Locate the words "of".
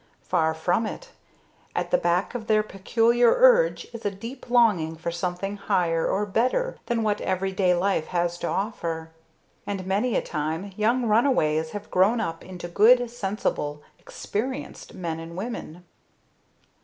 2.33-2.47